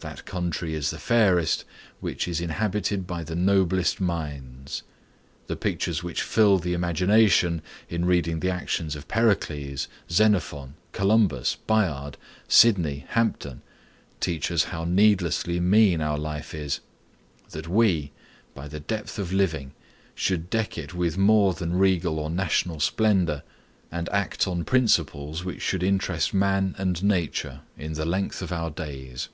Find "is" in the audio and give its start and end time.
0.74-0.90, 2.28-2.38, 16.54-16.80